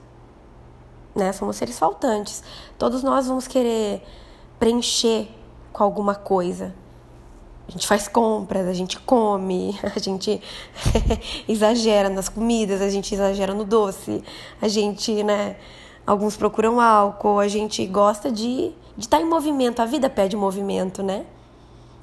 Né? 1.13 1.33
Somos 1.33 1.57
seres 1.57 1.77
faltantes. 1.77 2.41
Todos 2.77 3.03
nós 3.03 3.27
vamos 3.27 3.47
querer 3.47 4.01
preencher 4.57 5.27
com 5.73 5.83
alguma 5.83 6.15
coisa. 6.15 6.73
A 7.71 7.73
gente 7.73 7.87
faz 7.87 8.05
compras, 8.09 8.67
a 8.67 8.73
gente 8.73 8.99
come, 8.99 9.79
a 9.95 9.97
gente 9.97 10.41
exagera 11.47 12.09
nas 12.09 12.27
comidas, 12.27 12.81
a 12.81 12.89
gente 12.89 13.15
exagera 13.15 13.53
no 13.53 13.63
doce, 13.63 14.21
a 14.61 14.67
gente, 14.67 15.23
né? 15.23 15.55
Alguns 16.05 16.35
procuram 16.35 16.81
álcool, 16.81 17.39
a 17.39 17.47
gente 17.47 17.85
gosta 17.85 18.29
de 18.29 18.73
estar 18.97 19.19
tá 19.19 19.23
em 19.23 19.25
movimento. 19.25 19.81
A 19.81 19.85
vida 19.85 20.09
pede 20.09 20.35
movimento, 20.35 21.01
né? 21.01 21.25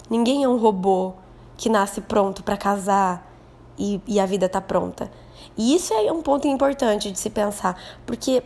Ninguém 0.09 0.43
é 0.43 0.49
um 0.49 0.57
robô 0.57 1.13
que 1.59 1.69
nasce 1.69 2.01
pronto 2.01 2.43
para 2.43 2.57
casar 2.57 3.31
e, 3.79 4.01
e 4.07 4.19
a 4.19 4.25
vida 4.25 4.49
tá 4.49 4.63
pronta. 4.63 5.11
E 5.55 5.75
isso 5.75 5.93
é 5.93 6.11
um 6.11 6.23
ponto 6.23 6.49
importante 6.49 7.13
de 7.13 7.19
se 7.19 7.29
pensar, 7.29 7.79
porque 8.07 8.43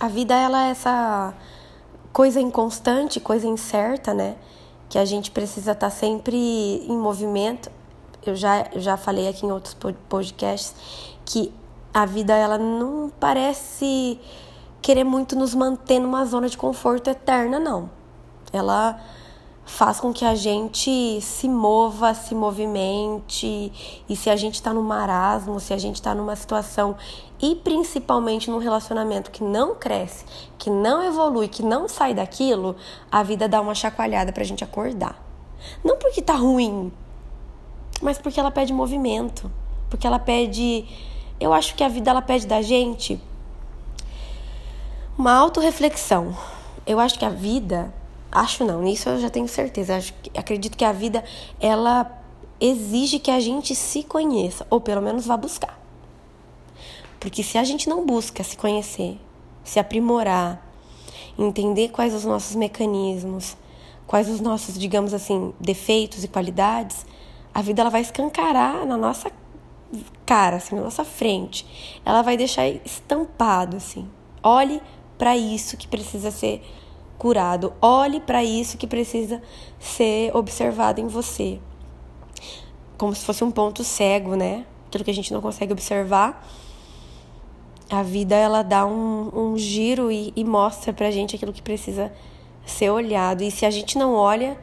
a 0.00 0.08
vida 0.08 0.34
ela 0.34 0.66
é 0.66 0.70
essa 0.70 1.32
coisa 2.12 2.40
inconstante, 2.40 3.20
coisa 3.20 3.46
incerta, 3.46 4.12
né? 4.12 4.34
Que 4.88 4.98
a 4.98 5.04
gente 5.04 5.30
precisa 5.30 5.72
estar 5.72 5.90
tá 5.90 5.90
sempre 5.90 6.36
em 6.36 6.96
movimento. 6.96 7.70
eu 8.24 8.34
já, 8.34 8.66
eu 8.72 8.80
já 8.80 8.96
falei 8.96 9.28
aqui 9.28 9.46
em 9.46 9.52
outros 9.52 9.76
podcasts 10.08 10.74
que 11.24 11.52
a 11.92 12.06
vida 12.06 12.34
ela 12.34 12.58
não 12.58 13.10
parece 13.20 14.18
querer 14.80 15.04
muito 15.04 15.36
nos 15.36 15.54
manter 15.54 15.98
numa 15.98 16.24
zona 16.24 16.48
de 16.48 16.56
conforto 16.56 17.08
eterna, 17.10 17.58
não. 17.58 17.90
Ela 18.52 18.98
faz 19.64 20.00
com 20.00 20.12
que 20.12 20.24
a 20.24 20.34
gente 20.34 21.20
se 21.20 21.48
mova, 21.48 22.14
se 22.14 22.34
movimente, 22.34 24.02
e 24.08 24.16
se 24.16 24.30
a 24.30 24.36
gente 24.36 24.54
está 24.54 24.72
no 24.72 24.82
marasmo, 24.82 25.60
se 25.60 25.74
a 25.74 25.78
gente 25.78 25.96
está 25.96 26.14
numa 26.14 26.34
situação 26.34 26.96
e 27.40 27.54
principalmente 27.56 28.50
num 28.50 28.58
relacionamento 28.58 29.30
que 29.30 29.42
não 29.42 29.74
cresce, 29.74 30.24
que 30.58 30.70
não 30.70 31.02
evolui, 31.02 31.48
que 31.48 31.62
não 31.62 31.88
sai 31.88 32.14
daquilo, 32.14 32.76
a 33.10 33.22
vida 33.22 33.48
dá 33.48 33.60
uma 33.60 33.74
chacoalhada 33.74 34.32
pra 34.32 34.44
gente 34.44 34.64
acordar. 34.64 35.22
Não 35.84 35.96
porque 35.96 36.22
tá 36.22 36.34
ruim, 36.34 36.92
mas 38.02 38.18
porque 38.18 38.38
ela 38.38 38.50
pede 38.50 38.72
movimento, 38.72 39.50
porque 39.88 40.06
ela 40.06 40.18
pede, 40.18 40.86
eu 41.40 41.52
acho 41.52 41.74
que 41.74 41.84
a 41.84 41.88
vida 41.88 42.10
ela 42.10 42.22
pede 42.22 42.46
da 42.46 42.62
gente 42.62 43.20
uma 45.16 45.32
autorreflexão. 45.32 46.36
Eu 46.86 46.98
acho 47.00 47.18
que 47.18 47.24
a 47.24 47.30
vida 47.30 47.92
Acho 48.30 48.64
não, 48.64 48.82
nisso 48.82 49.08
eu 49.08 49.20
já 49.20 49.30
tenho 49.30 49.48
certeza. 49.48 49.96
Acho, 49.96 50.12
acredito 50.36 50.76
que 50.76 50.84
a 50.84 50.92
vida 50.92 51.24
ela 51.58 52.10
exige 52.60 53.18
que 53.18 53.30
a 53.30 53.40
gente 53.40 53.74
se 53.74 54.02
conheça, 54.02 54.66
ou 54.68 54.80
pelo 54.80 55.00
menos 55.00 55.26
vá 55.26 55.36
buscar. 55.36 55.78
Porque 57.20 57.42
se 57.42 57.58
a 57.58 57.64
gente 57.64 57.88
não 57.88 58.06
busca 58.06 58.42
se 58.44 58.56
conhecer, 58.56 59.18
se 59.64 59.78
aprimorar, 59.78 60.64
entender 61.38 61.88
quais 61.88 62.14
os 62.14 62.24
nossos 62.24 62.56
mecanismos, 62.56 63.56
quais 64.06 64.28
os 64.28 64.40
nossos, 64.40 64.78
digamos 64.78 65.12
assim, 65.12 65.52
defeitos 65.60 66.24
e 66.24 66.28
qualidades, 66.28 67.04
a 67.52 67.60
vida 67.60 67.82
ela 67.82 67.90
vai 67.90 68.00
escancarar 68.00 68.86
na 68.86 68.96
nossa 68.96 69.30
cara, 70.24 70.56
assim, 70.56 70.74
na 70.74 70.82
nossa 70.82 71.04
frente. 71.04 71.66
Ela 72.04 72.22
vai 72.22 72.36
deixar 72.36 72.68
estampado 72.68 73.76
assim. 73.76 74.08
Olhe 74.42 74.80
para 75.16 75.36
isso 75.36 75.76
que 75.76 75.88
precisa 75.88 76.30
ser 76.30 76.62
curado. 77.18 77.72
Olhe 77.82 78.20
para 78.20 78.44
isso 78.44 78.78
que 78.78 78.86
precisa 78.86 79.42
ser 79.78 80.34
observado 80.34 81.00
em 81.00 81.06
você. 81.06 81.58
Como 82.96 83.14
se 83.14 83.24
fosse 83.24 83.42
um 83.42 83.50
ponto 83.50 83.82
cego, 83.82 84.34
né? 84.34 84.64
Aquilo 84.86 85.04
que 85.04 85.10
a 85.10 85.14
gente 85.14 85.32
não 85.32 85.40
consegue 85.40 85.72
observar. 85.72 86.46
A 87.90 88.02
vida 88.02 88.34
ela 88.34 88.62
dá 88.62 88.84
um, 88.86 89.30
um 89.34 89.56
giro 89.56 90.12
e, 90.12 90.32
e 90.36 90.44
mostra 90.44 90.92
pra 90.92 91.10
gente 91.10 91.34
aquilo 91.34 91.52
que 91.52 91.62
precisa 91.62 92.12
ser 92.66 92.90
olhado. 92.90 93.42
E 93.42 93.50
se 93.50 93.64
a 93.64 93.70
gente 93.70 93.96
não 93.96 94.14
olha, 94.14 94.58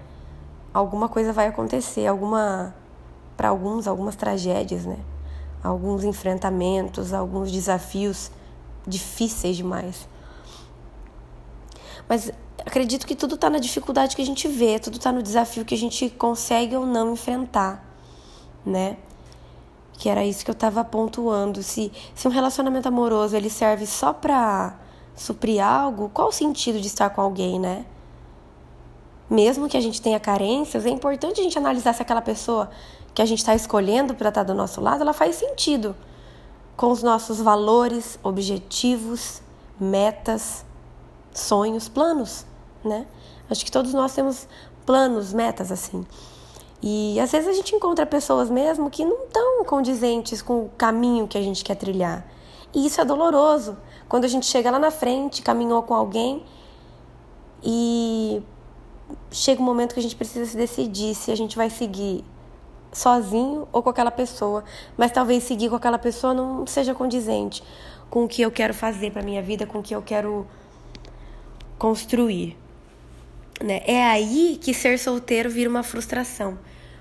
alguma 0.73 1.09
coisa 1.09 1.33
vai 1.33 1.47
acontecer, 1.47 2.05
alguma 2.05 2.75
para 3.35 3.49
alguns 3.49 3.87
algumas 3.87 4.15
tragédias, 4.15 4.85
né? 4.85 4.97
Alguns 5.63 6.03
enfrentamentos, 6.03 7.13
alguns 7.13 7.51
desafios 7.51 8.31
difíceis 8.85 9.57
demais. 9.57 10.07
Mas 12.07 12.31
acredito 12.63 13.07
que 13.07 13.15
tudo 13.15 13.35
está 13.35 13.49
na 13.49 13.57
dificuldade 13.57 14.15
que 14.15 14.21
a 14.21 14.25
gente 14.25 14.47
vê, 14.47 14.77
tudo 14.79 14.97
está 14.97 15.11
no 15.11 15.23
desafio 15.23 15.65
que 15.65 15.73
a 15.73 15.77
gente 15.77 16.09
consegue 16.11 16.75
ou 16.75 16.85
não 16.85 17.13
enfrentar, 17.13 17.83
né? 18.65 18.97
Que 19.97 20.09
era 20.09 20.23
isso 20.25 20.43
que 20.43 20.51
eu 20.51 20.53
estava 20.53 20.83
pontuando. 20.83 21.63
Se, 21.63 21.91
se 22.13 22.27
um 22.27 22.31
relacionamento 22.31 22.87
amoroso 22.87 23.35
ele 23.35 23.49
serve 23.49 23.85
só 23.85 24.13
para 24.13 24.77
suprir 25.15 25.63
algo, 25.63 26.09
qual 26.13 26.27
o 26.27 26.31
sentido 26.31 26.79
de 26.79 26.87
estar 26.87 27.09
com 27.09 27.21
alguém, 27.21 27.59
né? 27.59 27.85
Mesmo 29.29 29.67
que 29.67 29.77
a 29.77 29.81
gente 29.81 30.01
tenha 30.01 30.19
carências, 30.19 30.85
é 30.85 30.89
importante 30.89 31.39
a 31.39 31.43
gente 31.43 31.57
analisar 31.57 31.93
se 31.93 32.01
aquela 32.01 32.21
pessoa 32.21 32.69
que 33.13 33.21
a 33.21 33.25
gente 33.25 33.39
está 33.39 33.55
escolhendo 33.55 34.13
para 34.13 34.29
estar 34.29 34.41
tá 34.41 34.51
do 34.51 34.53
nosso 34.53 34.81
lado, 34.81 35.01
ela 35.01 35.13
faz 35.13 35.35
sentido 35.35 35.95
com 36.75 36.91
os 36.91 37.01
nossos 37.01 37.39
valores, 37.39 38.19
objetivos, 38.21 39.41
metas, 39.79 40.65
sonhos, 41.33 41.87
planos, 41.87 42.45
né? 42.83 43.07
Acho 43.49 43.63
que 43.63 43.71
todos 43.71 43.93
nós 43.93 44.13
temos 44.13 44.47
planos, 44.85 45.33
metas 45.33 45.71
assim. 45.71 46.05
E 46.81 47.19
às 47.19 47.31
vezes 47.31 47.47
a 47.47 47.53
gente 47.53 47.75
encontra 47.75 48.05
pessoas 48.05 48.49
mesmo 48.49 48.89
que 48.89 49.03
não 49.03 49.23
estão 49.23 49.63
condizentes 49.65 50.41
com 50.41 50.65
o 50.65 50.69
caminho 50.77 51.27
que 51.27 51.37
a 51.37 51.41
gente 51.41 51.63
quer 51.63 51.75
trilhar. 51.75 52.25
E 52.73 52.85
isso 52.85 52.99
é 52.99 53.05
doloroso. 53.05 53.77
Quando 54.07 54.25
a 54.25 54.27
gente 54.27 54.45
chega 54.45 54.69
lá 54.69 54.77
na 54.77 54.91
frente, 54.91 55.41
caminhou 55.41 55.81
com 55.83 55.93
alguém 55.93 56.43
e 57.63 58.43
chega 59.31 59.61
um 59.61 59.65
momento 59.65 59.93
que 59.93 59.99
a 59.99 60.03
gente 60.03 60.15
precisa 60.15 60.45
se 60.45 60.57
decidir 60.57 61.15
se 61.15 61.31
a 61.31 61.35
gente 61.35 61.55
vai 61.55 61.69
seguir 61.69 62.23
sozinho 62.91 63.67
ou 63.71 63.83
com 63.83 63.89
aquela 63.89 64.11
pessoa, 64.11 64.63
mas 64.97 65.11
talvez 65.11 65.43
seguir 65.43 65.69
com 65.69 65.75
aquela 65.75 65.97
pessoa 65.97 66.33
não 66.33 66.65
seja 66.65 66.93
condizente 66.93 67.61
com 68.09 68.23
o 68.23 68.27
que 68.27 68.41
eu 68.41 68.51
quero 68.51 68.73
fazer 68.73 69.11
para 69.11 69.21
minha 69.21 69.41
vida, 69.41 69.65
com 69.65 69.79
o 69.79 69.83
que 69.83 69.95
eu 69.95 70.01
quero 70.01 70.45
construir. 71.77 72.57
Né? 73.63 73.81
É 73.85 74.03
aí 74.03 74.59
que 74.61 74.73
ser 74.73 74.99
solteiro 74.99 75.49
vira 75.49 75.69
uma 75.69 75.83
frustração. 75.83 76.57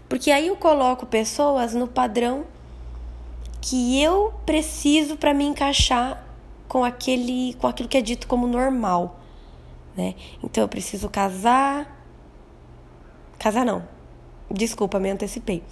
Porque 0.09 0.31
aí 0.31 0.49
eu 0.49 0.57
coloco 0.57 1.07
pessoas 1.07 1.75
no 1.75 1.89
padrão 1.89 2.45
que 3.61 4.01
eu 4.03 4.33
preciso 4.45 5.17
para 5.17 5.33
me 5.33 5.45
encaixar 5.45 6.23
com 6.69 6.85
aquele 6.85 7.55
com 7.55 7.67
aquilo 7.67 7.89
que 7.89 7.97
é 7.97 8.03
dito 8.03 8.27
como 8.27 8.47
normal, 8.47 9.21
né? 9.97 10.15
Então 10.43 10.63
eu 10.63 10.69
preciso 10.69 11.09
casar 11.09 11.91
casar 13.39 13.65
não. 13.65 13.89
Desculpa, 14.51 15.01
me 15.01 15.11
antecipei. 15.11 15.63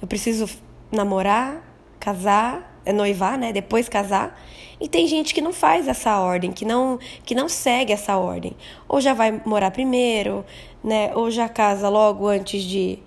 Eu 0.00 0.06
preciso 0.06 0.48
namorar, 0.92 1.62
casar, 1.98 2.69
noivar, 2.92 3.38
né? 3.38 3.52
Depois 3.52 3.88
casar 3.88 4.38
e 4.80 4.88
tem 4.88 5.06
gente 5.06 5.34
que 5.34 5.42
não 5.42 5.52
faz 5.52 5.86
essa 5.86 6.18
ordem, 6.18 6.52
que 6.52 6.64
não, 6.64 6.98
que 7.24 7.34
não 7.34 7.48
segue 7.48 7.92
essa 7.92 8.16
ordem. 8.16 8.56
Ou 8.88 9.00
já 9.00 9.12
vai 9.12 9.40
morar 9.44 9.70
primeiro, 9.70 10.44
né? 10.82 11.12
Ou 11.14 11.30
já 11.30 11.48
casa 11.48 11.88
logo 11.90 12.26
antes 12.26 12.62
de, 12.62 12.98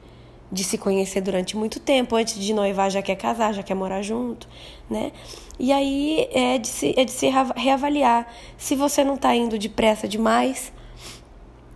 de 0.52 0.64
se 0.64 0.78
conhecer 0.78 1.22
durante 1.22 1.58
muito 1.58 1.80
tempo, 1.80 2.16
antes 2.16 2.40
de 2.40 2.54
noivar 2.54 2.92
já 2.92 3.02
quer 3.02 3.16
casar, 3.16 3.54
já 3.54 3.64
quer 3.64 3.74
morar 3.74 4.04
junto, 4.04 4.48
né? 4.88 5.12
E 5.60 5.72
aí 5.72 6.30
é 6.32 6.60
de 6.60 6.68
se, 6.68 6.94
é 6.96 7.04
de 7.04 7.12
se 7.12 7.28
reavaliar 7.56 8.28
se 8.58 8.76
você 8.76 9.04
não 9.04 9.16
está 9.16 9.36
indo 9.36 9.58
depressa 9.58 10.08
demais 10.08 10.72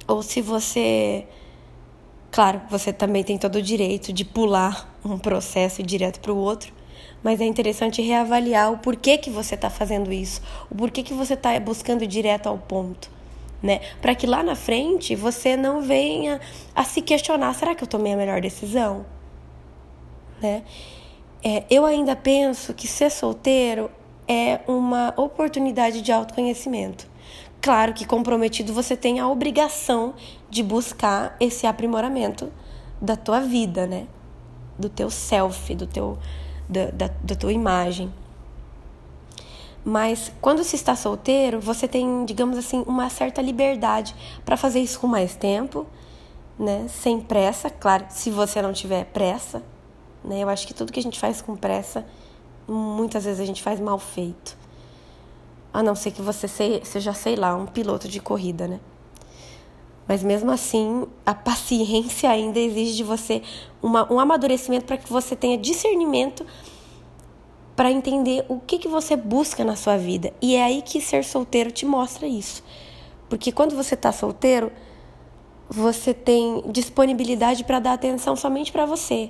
ou 0.07 0.21
se 0.21 0.41
você 0.41 1.25
Claro, 2.29 2.61
você 2.69 2.93
também 2.93 3.23
tem 3.23 3.37
todo 3.37 3.55
o 3.55 3.61
direito 3.61 4.13
de 4.13 4.23
pular 4.23 4.93
um 5.03 5.17
processo 5.17 5.81
direto 5.81 6.19
para 6.19 6.31
o 6.31 6.37
outro, 6.37 6.71
mas 7.23 7.41
é 7.41 7.45
interessante 7.45 8.01
reavaliar 8.01 8.71
o 8.71 8.77
porquê 8.77 9.17
que 9.17 9.29
você 9.29 9.55
está 9.55 9.69
fazendo 9.69 10.11
isso, 10.11 10.41
o 10.69 10.75
porquê 10.75 11.03
que 11.03 11.13
você 11.13 11.33
está 11.33 11.59
buscando 11.59 12.03
ir 12.03 12.07
direto 12.07 12.47
ao 12.47 12.57
ponto, 12.57 13.09
né? 13.61 13.81
Para 14.01 14.15
que 14.15 14.27
lá 14.27 14.43
na 14.43 14.55
frente 14.55 15.15
você 15.15 15.57
não 15.57 15.81
venha 15.81 16.39
a 16.75 16.83
se 16.83 17.01
questionar: 17.01 17.53
será 17.53 17.73
que 17.73 17.83
eu 17.83 17.87
tomei 17.87 18.13
a 18.13 18.17
melhor 18.17 18.41
decisão? 18.41 19.05
Né? 20.41 20.63
É, 21.43 21.63
eu 21.69 21.85
ainda 21.85 22.15
penso 22.15 22.73
que 22.73 22.87
ser 22.87 23.09
solteiro 23.09 23.89
é 24.27 24.59
uma 24.67 25.13
oportunidade 25.17 26.01
de 26.01 26.11
autoconhecimento. 26.11 27.07
Claro 27.61 27.93
que 27.93 28.05
comprometido 28.05 28.73
você 28.73 28.95
tem 28.95 29.19
a 29.19 29.27
obrigação 29.27 30.13
de 30.49 30.61
buscar 30.61 31.35
esse 31.39 31.65
aprimoramento 31.65 32.51
da 33.01 33.15
tua 33.15 33.39
vida, 33.39 33.87
né? 33.87 34.07
Do 34.77 34.89
teu 34.89 35.09
self, 35.09 35.73
do 35.73 35.87
teu 35.87 36.17
da, 36.67 36.91
da, 36.91 37.09
da 37.23 37.35
tua 37.35 37.53
imagem. 37.53 38.11
Mas 39.83 40.31
quando 40.41 40.63
se 40.63 40.75
está 40.75 40.95
solteiro, 40.95 41.61
você 41.61 41.87
tem, 41.87 42.25
digamos 42.25 42.57
assim, 42.57 42.83
uma 42.85 43.09
certa 43.09 43.41
liberdade 43.41 44.13
para 44.43 44.57
fazer 44.57 44.79
isso 44.79 44.99
com 44.99 45.07
mais 45.07 45.35
tempo, 45.35 45.87
né? 46.59 46.87
Sem 46.89 47.21
pressa, 47.21 47.69
claro, 47.69 48.05
se 48.09 48.29
você 48.29 48.61
não 48.61 48.73
tiver 48.73 49.05
pressa, 49.05 49.63
né? 50.23 50.43
Eu 50.43 50.49
acho 50.49 50.67
que 50.67 50.73
tudo 50.73 50.91
que 50.91 50.99
a 50.99 51.03
gente 51.03 51.19
faz 51.19 51.41
com 51.41 51.55
pressa, 51.55 52.05
muitas 52.67 53.23
vezes 53.23 53.39
a 53.39 53.45
gente 53.45 53.63
faz 53.63 53.79
mal 53.79 53.97
feito. 53.97 54.57
A 55.73 55.81
não 55.81 55.95
ser 55.95 56.11
que 56.11 56.21
você 56.21 56.47
seja, 56.49 57.13
sei 57.13 57.35
lá, 57.35 57.55
um 57.55 57.65
piloto 57.65 58.09
de 58.09 58.19
corrida, 58.19 58.67
né? 58.67 58.79
Mas 60.07 60.23
mesmo 60.23 60.49
assim, 60.51 61.05
a 61.25 61.33
paciência 61.33 62.29
ainda 62.29 62.59
exige 62.59 62.95
de 62.95 63.03
você 63.03 63.41
uma, 63.81 64.11
um 64.11 64.19
amadurecimento 64.19 64.85
para 64.85 64.97
que 64.97 65.11
você 65.11 65.35
tenha 65.35 65.57
discernimento 65.57 66.45
para 67.75 67.91
entender 67.91 68.43
o 68.47 68.59
que, 68.59 68.79
que 68.79 68.87
você 68.87 69.15
busca 69.15 69.63
na 69.63 69.75
sua 69.75 69.97
vida. 69.97 70.33
E 70.41 70.55
é 70.55 70.63
aí 70.63 70.81
que 70.81 70.99
ser 70.99 71.23
solteiro 71.23 71.71
te 71.71 71.85
mostra 71.85 72.25
isso. 72.25 72.63
Porque 73.29 73.51
quando 73.51 73.75
você 73.75 73.93
está 73.93 74.11
solteiro, 74.11 74.71
você 75.69 76.13
tem 76.13 76.63
disponibilidade 76.71 77.63
para 77.63 77.79
dar 77.79 77.93
atenção 77.93 78.35
somente 78.35 78.71
para 78.71 78.85
você. 78.85 79.29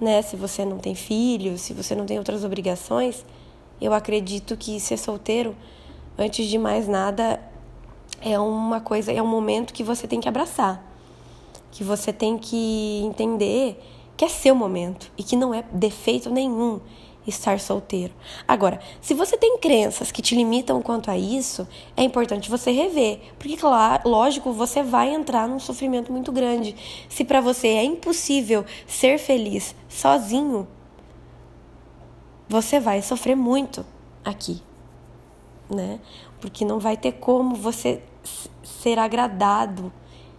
Né? 0.00 0.22
Se 0.22 0.36
você 0.36 0.64
não 0.64 0.78
tem 0.78 0.94
filhos, 0.94 1.60
se 1.60 1.74
você 1.74 1.94
não 1.94 2.06
tem 2.06 2.16
outras 2.16 2.44
obrigações, 2.44 3.26
eu 3.80 3.92
acredito 3.92 4.56
que 4.56 4.78
ser 4.78 4.96
solteiro, 4.96 5.56
antes 6.16 6.46
de 6.46 6.56
mais 6.56 6.86
nada, 6.86 7.40
é 8.20 8.38
uma 8.38 8.80
coisa, 8.80 9.12
é 9.12 9.22
um 9.22 9.26
momento 9.26 9.72
que 9.72 9.82
você 9.82 10.06
tem 10.06 10.20
que 10.20 10.28
abraçar, 10.28 10.84
que 11.70 11.82
você 11.82 12.12
tem 12.12 12.36
que 12.38 13.02
entender 13.04 13.80
que 14.16 14.24
é 14.24 14.28
seu 14.28 14.54
momento 14.54 15.10
e 15.16 15.22
que 15.22 15.34
não 15.34 15.54
é 15.54 15.64
defeito 15.72 16.28
nenhum 16.28 16.80
estar 17.26 17.58
solteiro. 17.60 18.12
Agora, 18.46 18.80
se 19.00 19.14
você 19.14 19.36
tem 19.36 19.58
crenças 19.58 20.12
que 20.12 20.22
te 20.22 20.34
limitam 20.34 20.82
quanto 20.82 21.10
a 21.10 21.16
isso, 21.16 21.66
é 21.96 22.02
importante 22.02 22.50
você 22.50 22.70
rever, 22.70 23.20
porque 23.38 23.56
claro, 23.56 24.08
lógico, 24.08 24.52
você 24.52 24.82
vai 24.82 25.14
entrar 25.14 25.48
num 25.48 25.58
sofrimento 25.58 26.12
muito 26.12 26.32
grande. 26.32 26.76
Se 27.08 27.24
para 27.24 27.40
você 27.40 27.68
é 27.68 27.84
impossível 27.84 28.64
ser 28.86 29.18
feliz 29.18 29.74
sozinho, 29.88 30.66
você 32.48 32.80
vai 32.80 33.00
sofrer 33.00 33.36
muito 33.36 33.86
aqui, 34.24 34.60
né? 35.68 36.00
Porque 36.40 36.64
não 36.64 36.78
vai 36.78 36.96
ter 36.96 37.12
como 37.12 37.54
você 37.54 38.02
ser 38.62 38.98
agradado 38.98 39.92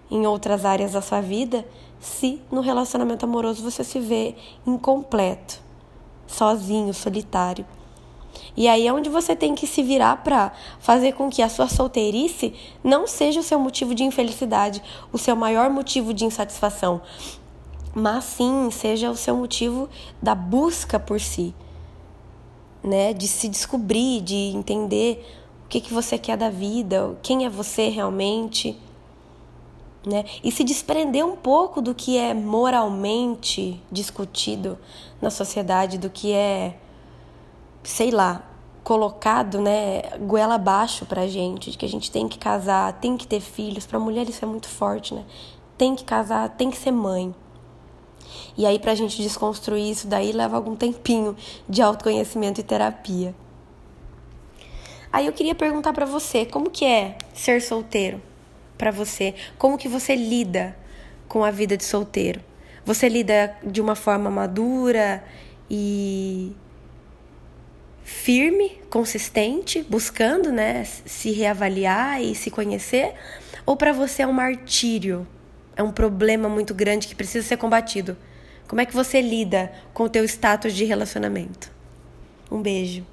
em 0.09 0.25
outras 0.27 0.65
áreas 0.65 0.91
da 0.91 1.01
sua 1.01 1.21
vida 1.21 1.65
se 1.99 2.41
no 2.51 2.61
relacionamento 2.61 3.25
amoroso 3.25 3.63
você 3.63 3.83
se 3.83 3.99
vê 3.99 4.35
incompleto, 4.65 5.61
sozinho, 6.25 6.93
solitário. 6.93 7.65
E 8.57 8.67
aí 8.67 8.87
é 8.87 8.93
onde 8.93 9.09
você 9.09 9.35
tem 9.35 9.53
que 9.53 9.67
se 9.67 9.83
virar 9.83 10.23
para 10.23 10.51
fazer 10.79 11.13
com 11.13 11.29
que 11.29 11.41
a 11.41 11.49
sua 11.49 11.67
solteirice 11.67 12.53
não 12.83 13.05
seja 13.05 13.39
o 13.39 13.43
seu 13.43 13.59
motivo 13.59 13.93
de 13.93 14.03
infelicidade, 14.03 14.81
o 15.13 15.17
seu 15.17 15.35
maior 15.35 15.69
motivo 15.69 16.13
de 16.13 16.25
insatisfação, 16.25 17.01
mas 17.93 18.23
sim 18.23 18.69
seja 18.71 19.09
o 19.09 19.15
seu 19.15 19.35
motivo 19.35 19.89
da 20.21 20.33
busca 20.33 20.99
por 20.99 21.19
si, 21.19 21.53
né, 22.83 23.13
de 23.13 23.27
se 23.27 23.47
descobrir, 23.47 24.21
de 24.21 24.35
entender 24.35 25.40
que 25.71 25.79
que 25.79 25.93
você 25.93 26.17
quer 26.17 26.35
da 26.35 26.49
vida, 26.49 27.17
quem 27.23 27.45
é 27.45 27.49
você 27.49 27.87
realmente 27.87 28.77
né? 30.05 30.25
E 30.43 30.51
se 30.51 30.63
desprender 30.63 31.25
um 31.25 31.35
pouco 31.35 31.81
do 31.81 31.93
que 31.93 32.17
é 32.17 32.33
moralmente 32.33 33.81
discutido 33.91 34.77
na 35.21 35.29
sociedade, 35.29 35.97
do 35.97 36.09
que 36.09 36.33
é, 36.33 36.75
sei 37.83 38.09
lá, 38.09 38.43
colocado, 38.83 39.61
né, 39.61 40.01
goela 40.21 40.55
abaixo 40.55 41.05
pra 41.05 41.27
gente, 41.27 41.69
de 41.69 41.77
que 41.77 41.85
a 41.85 41.89
gente 41.89 42.09
tem 42.09 42.27
que 42.27 42.39
casar, 42.39 42.93
tem 42.93 43.15
que 43.15 43.27
ter 43.27 43.39
filhos, 43.39 43.85
pra 43.85 43.99
mulher 43.99 44.27
isso 44.27 44.43
é 44.43 44.47
muito 44.47 44.67
forte, 44.67 45.13
né? 45.13 45.23
Tem 45.77 45.95
que 45.95 46.03
casar, 46.03 46.49
tem 46.49 46.71
que 46.71 46.77
ser 46.77 46.91
mãe. 46.91 47.33
E 48.57 48.65
aí 48.65 48.79
pra 48.79 48.95
gente 48.95 49.21
desconstruir 49.21 49.91
isso 49.91 50.07
daí 50.07 50.31
leva 50.31 50.55
algum 50.55 50.75
tempinho 50.75 51.35
de 51.69 51.81
autoconhecimento 51.81 52.59
e 52.59 52.63
terapia. 52.63 53.35
Aí 55.11 55.25
eu 55.25 55.33
queria 55.33 55.55
perguntar 55.55 55.93
para 55.93 56.05
você, 56.05 56.45
como 56.45 56.69
que 56.69 56.85
é 56.85 57.17
ser 57.33 57.61
solteiro? 57.61 58.21
para 58.81 58.89
você? 58.89 59.35
Como 59.59 59.77
que 59.77 59.87
você 59.87 60.15
lida 60.15 60.75
com 61.27 61.43
a 61.43 61.51
vida 61.51 61.77
de 61.77 61.83
solteiro? 61.83 62.41
Você 62.83 63.07
lida 63.07 63.55
de 63.63 63.79
uma 63.79 63.93
forma 63.93 64.27
madura 64.31 65.23
e 65.69 66.51
firme, 68.03 68.81
consistente, 68.89 69.85
buscando, 69.87 70.51
né, 70.51 70.83
se 70.83 71.29
reavaliar 71.29 72.23
e 72.23 72.33
se 72.33 72.49
conhecer? 72.49 73.13
Ou 73.67 73.77
para 73.77 73.93
você 73.93 74.23
é 74.23 74.27
um 74.27 74.33
martírio? 74.33 75.27
É 75.75 75.83
um 75.83 75.91
problema 75.91 76.49
muito 76.49 76.73
grande 76.73 77.07
que 77.07 77.13
precisa 77.13 77.47
ser 77.47 77.57
combatido? 77.57 78.17
Como 78.67 78.81
é 78.81 78.85
que 78.85 78.95
você 78.95 79.21
lida 79.21 79.71
com 79.93 80.05
o 80.05 80.09
teu 80.09 80.25
status 80.25 80.73
de 80.73 80.85
relacionamento? 80.85 81.71
Um 82.49 82.63
beijo. 82.63 83.05